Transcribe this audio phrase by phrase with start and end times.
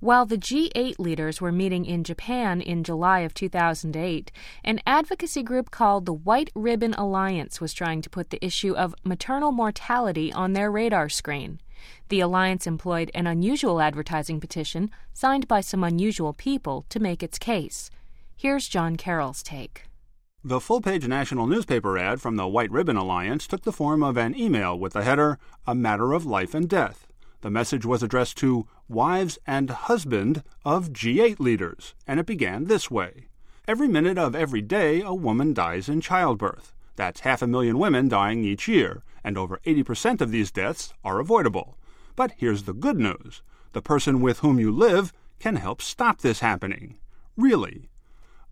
[0.00, 4.30] While the G8 leaders were meeting in Japan in July of 2008,
[4.62, 8.94] an advocacy group called the White Ribbon Alliance was trying to put the issue of
[9.04, 11.60] maternal mortality on their radar screen.
[12.10, 17.38] The alliance employed an unusual advertising petition signed by some unusual people to make its
[17.38, 17.90] case.
[18.36, 19.84] Here's John Carroll's take.
[20.44, 24.18] The full page national newspaper ad from the White Ribbon Alliance took the form of
[24.18, 27.05] an email with the header, A Matter of Life and Death.
[27.46, 32.90] The message was addressed to wives and husband of G8 leaders, and it began this
[32.90, 33.28] way
[33.68, 36.74] Every minute of every day, a woman dies in childbirth.
[36.96, 41.20] That's half a million women dying each year, and over 80% of these deaths are
[41.20, 41.78] avoidable.
[42.16, 43.42] But here's the good news
[43.74, 46.98] the person with whom you live can help stop this happening.
[47.36, 47.90] Really.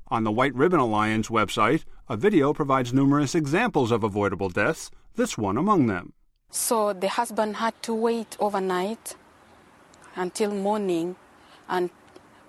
[0.06, 5.36] On the White Ribbon Alliance website, a video provides numerous examples of avoidable deaths, this
[5.36, 6.12] one among them.
[6.56, 9.16] So the husband had to wait overnight
[10.14, 11.16] until morning
[11.68, 11.90] and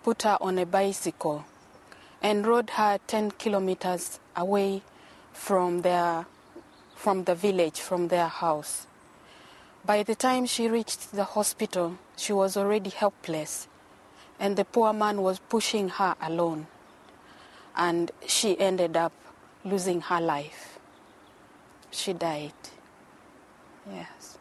[0.04, 1.44] put her on a bicycle
[2.22, 4.84] and rode her 10 kilometers away
[5.34, 6.27] from their
[6.94, 8.85] from the village from their house.
[9.84, 13.68] By the time she reached the hospital she was already helpless
[14.40, 16.68] and the poor man was pushing her alone
[17.76, 19.13] and she ended up
[19.63, 20.77] losing her life.
[21.90, 22.54] She died
[23.91, 24.38] Yes.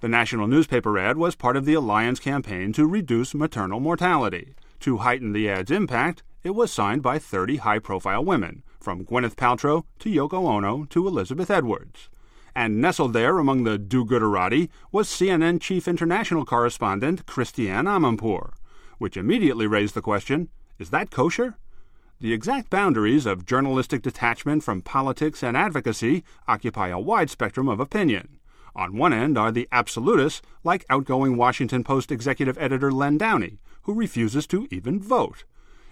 [0.00, 4.54] The national newspaper ad was part of the Alliance campaign to reduce maternal mortality.
[4.80, 9.34] To heighten the ad's impact, it was signed by 30 high profile women, from Gwyneth
[9.34, 12.08] Paltrow to Yoko Ono to Elizabeth Edwards.
[12.54, 18.52] And nestled there among the do gooderati was CNN chief international correspondent Christiane Amanpour,
[18.98, 21.56] which immediately raised the question is that kosher?
[22.20, 27.80] The exact boundaries of journalistic detachment from politics and advocacy occupy a wide spectrum of
[27.80, 28.37] opinion.
[28.78, 33.92] On one end are the absolutists, like outgoing Washington Post executive editor Len Downie, who
[33.92, 35.42] refuses to even vote.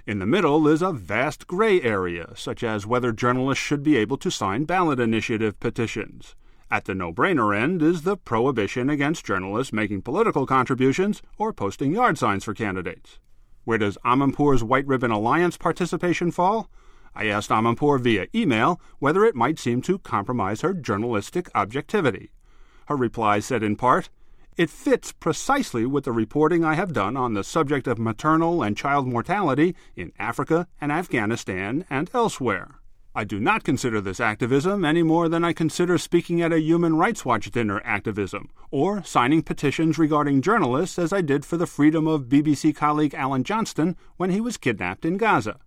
[0.07, 4.17] In the middle is a vast gray area, such as whether journalists should be able
[4.19, 6.37] to sign ballot initiative petitions.
[6.71, 11.91] At the no brainer end is the prohibition against journalists making political contributions or posting
[11.91, 13.19] yard signs for candidates.
[13.65, 16.71] Where does Amanpour's White Ribbon Alliance participation fall?
[17.17, 22.31] I asked Amanpour via email whether it might seem to compromise her journalistic objectivity.
[22.87, 24.09] Her reply said in part,
[24.57, 28.77] It fits precisely with the reporting I have done on the subject of maternal and
[28.77, 32.81] child mortality in Africa and Afghanistan and elsewhere.
[33.15, 36.97] I do not consider this activism any more than I consider speaking at a Human
[36.97, 42.07] Rights Watch dinner activism, or signing petitions regarding journalists as I did for the freedom
[42.07, 45.59] of BBC colleague Alan Johnston when he was kidnapped in Gaza.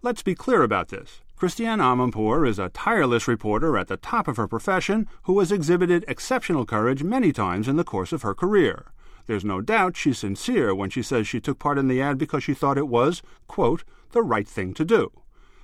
[0.00, 1.20] Let's be clear about this.
[1.40, 6.04] Christiane Amanpour is a tireless reporter at the top of her profession who has exhibited
[6.06, 8.92] exceptional courage many times in the course of her career.
[9.24, 12.44] There's no doubt she's sincere when she says she took part in the ad because
[12.44, 15.12] she thought it was, quote, the right thing to do.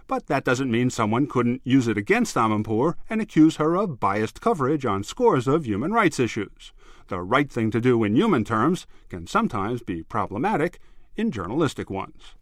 [0.06, 4.40] But that doesn't mean someone couldn't use it against Amanpour and accuse her of biased
[4.40, 6.72] coverage on scores of human rights issues.
[7.08, 10.78] The right thing to do in human terms can sometimes be problematic
[11.16, 12.34] in journalistic ones.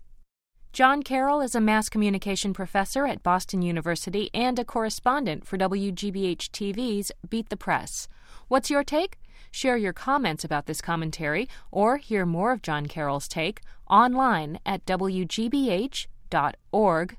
[0.75, 6.51] John Carroll is a mass communication professor at Boston University and a correspondent for WGBH
[6.51, 8.09] TV's Beat the Press.
[8.49, 9.21] What's your take?
[9.53, 14.85] Share your comments about this commentary or hear more of John Carroll's take online at
[14.85, 16.09] wgbh.org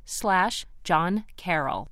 [0.03, 1.87] slash John Carroll.